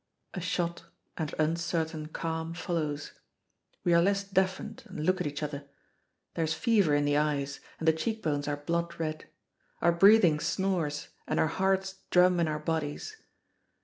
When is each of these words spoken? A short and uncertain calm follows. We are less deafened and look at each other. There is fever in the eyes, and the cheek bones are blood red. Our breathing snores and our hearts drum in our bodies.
A 0.33 0.41
short 0.41 0.85
and 1.15 1.31
uncertain 1.37 2.07
calm 2.07 2.55
follows. 2.55 3.11
We 3.83 3.93
are 3.93 4.01
less 4.01 4.23
deafened 4.23 4.81
and 4.87 5.05
look 5.05 5.21
at 5.21 5.27
each 5.27 5.43
other. 5.43 5.65
There 6.33 6.43
is 6.43 6.55
fever 6.55 6.95
in 6.95 7.05
the 7.05 7.17
eyes, 7.17 7.59
and 7.77 7.87
the 7.87 7.93
cheek 7.93 8.23
bones 8.23 8.47
are 8.47 8.57
blood 8.57 8.99
red. 8.99 9.25
Our 9.79 9.91
breathing 9.91 10.39
snores 10.39 11.09
and 11.27 11.39
our 11.39 11.45
hearts 11.49 11.97
drum 12.09 12.39
in 12.39 12.47
our 12.47 12.57
bodies. 12.57 13.15